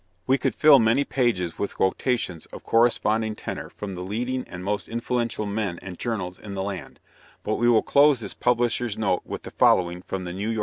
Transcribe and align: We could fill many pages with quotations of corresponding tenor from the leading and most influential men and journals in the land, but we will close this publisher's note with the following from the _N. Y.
We 0.25 0.39
could 0.39 0.55
fill 0.55 0.79
many 0.79 1.03
pages 1.03 1.59
with 1.59 1.75
quotations 1.75 2.47
of 2.47 2.63
corresponding 2.63 3.35
tenor 3.35 3.69
from 3.69 3.93
the 3.93 4.01
leading 4.01 4.43
and 4.47 4.63
most 4.63 4.87
influential 4.89 5.45
men 5.45 5.77
and 5.83 5.99
journals 5.99 6.39
in 6.39 6.55
the 6.55 6.63
land, 6.63 6.99
but 7.43 7.57
we 7.57 7.69
will 7.69 7.83
close 7.83 8.19
this 8.19 8.33
publisher's 8.33 8.97
note 8.97 9.21
with 9.25 9.43
the 9.43 9.51
following 9.51 10.01
from 10.01 10.23
the 10.23 10.31
_N. 10.31 10.57
Y. 10.57 10.59